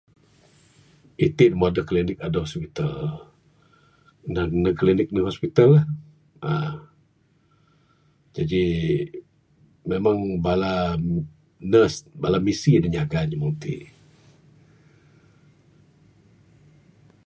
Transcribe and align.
Itin 1.25 1.51
meh 1.57 1.69
adeh 1.69 1.85
klinik 1.89 2.17
meh 2.19 2.27
adeh 2.27 2.43
hospital 2.45 2.93
naung 4.33 4.53
neg 4.63 4.75
klinik 4.81 5.09
ngn 5.11 5.29
hospital 5.31 5.67
lah 5.75 5.85
uhh 6.49 6.73
jaji 8.33 8.63
memang 9.91 10.19
bala 10.45 10.73
nurse 11.71 11.97
bala 12.21 12.37
misi 12.45 12.71
nyaga 12.93 13.17
inya 13.25 13.37
meng 13.41 13.55
ti 13.63 13.75